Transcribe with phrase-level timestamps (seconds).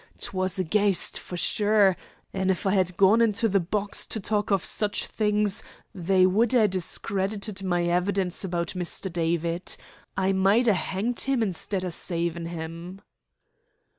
[0.17, 1.95] 'Twas a ghaist for sure,
[2.33, 5.61] an' if I had gone into the box to talk of such things
[5.93, 9.13] they wad hae discredited my evidence about Mr.
[9.13, 9.77] David.
[10.17, 13.01] I might hae hanged him instead o' savin' him."